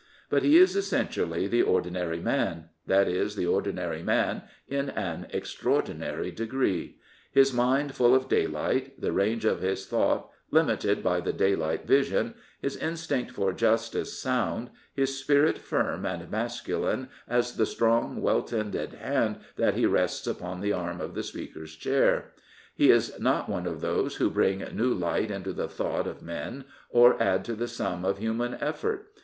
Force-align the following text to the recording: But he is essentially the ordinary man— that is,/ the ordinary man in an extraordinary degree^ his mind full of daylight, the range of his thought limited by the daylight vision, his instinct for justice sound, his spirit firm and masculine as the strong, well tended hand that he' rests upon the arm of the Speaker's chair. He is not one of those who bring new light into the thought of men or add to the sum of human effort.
But 0.31 0.41
he 0.41 0.57
is 0.57 0.75
essentially 0.75 1.45
the 1.45 1.61
ordinary 1.61 2.19
man— 2.19 2.69
that 2.87 3.07
is,/ 3.07 3.35
the 3.35 3.45
ordinary 3.45 4.01
man 4.01 4.41
in 4.67 4.89
an 4.89 5.27
extraordinary 5.29 6.31
degree^ 6.31 6.95
his 7.31 7.53
mind 7.53 7.93
full 7.93 8.15
of 8.15 8.27
daylight, 8.27 8.99
the 8.99 9.11
range 9.11 9.45
of 9.45 9.61
his 9.61 9.85
thought 9.85 10.27
limited 10.49 11.03
by 11.03 11.19
the 11.21 11.31
daylight 11.31 11.85
vision, 11.85 12.33
his 12.59 12.75
instinct 12.77 13.29
for 13.29 13.53
justice 13.53 14.17
sound, 14.19 14.71
his 14.95 15.19
spirit 15.19 15.59
firm 15.59 16.03
and 16.03 16.31
masculine 16.31 17.07
as 17.27 17.55
the 17.57 17.67
strong, 17.67 18.23
well 18.23 18.41
tended 18.41 18.93
hand 18.93 19.35
that 19.57 19.75
he' 19.75 19.85
rests 19.85 20.25
upon 20.25 20.61
the 20.61 20.73
arm 20.73 20.99
of 20.99 21.13
the 21.13 21.21
Speaker's 21.21 21.75
chair. 21.75 22.31
He 22.73 22.89
is 22.89 23.19
not 23.19 23.47
one 23.49 23.67
of 23.67 23.81
those 23.81 24.15
who 24.15 24.31
bring 24.31 24.61
new 24.73 24.95
light 24.95 25.29
into 25.29 25.53
the 25.53 25.67
thought 25.69 26.07
of 26.07 26.23
men 26.23 26.65
or 26.89 27.21
add 27.21 27.45
to 27.45 27.53
the 27.53 27.67
sum 27.67 28.03
of 28.03 28.17
human 28.17 28.55
effort. 28.55 29.11